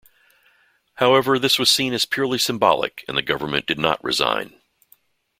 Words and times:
However, 0.95 1.37
this 1.37 1.59
was 1.59 1.69
seen 1.69 1.93
as 1.93 2.05
purely 2.05 2.39
symbolic, 2.39 3.05
and 3.07 3.15
the 3.15 3.21
government 3.21 3.67
did 3.67 3.77
not 3.77 4.03
resign. 4.03 4.59